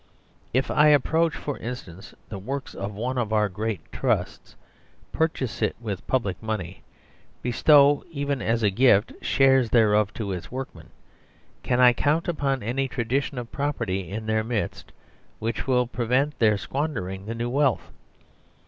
If 0.51 0.71
I 0.71 0.91
ap 0.93 1.03
proach, 1.03 1.33
for 1.33 1.59
instance, 1.59 2.15
the 2.27 2.39
works 2.39 2.73
of 2.73 2.95
one 2.95 3.19
of 3.19 3.31
our 3.31 3.47
great 3.47 3.81
Trusts, 3.91 4.55
purchase 5.11 5.61
it 5.61 5.75
with 5.79 6.07
public 6.07 6.41
money, 6.41 6.81
bestow, 7.43 8.03
even 8.09 8.41
as 8.41 8.63
a 8.63 8.71
gift, 8.71 9.09
the 9.19 9.23
shares 9.23 9.69
thereof 9.69 10.11
to 10.15 10.31
its 10.31 10.51
workmen, 10.51 10.89
can 11.61 11.79
I 11.79 11.93
count 11.93 12.27
upon 12.27 12.63
any 12.63 12.87
tradition 12.87 13.37
of 13.37 13.51
property 13.51 14.09
in 14.09 14.25
their 14.25 14.43
midst 14.43 14.91
which 15.37 15.67
will 15.67 15.85
prevent 15.85 16.39
their 16.39 16.57
squandering 16.57 17.27
the 17.27 17.35
new 17.35 17.51
wealth? 17.51 17.91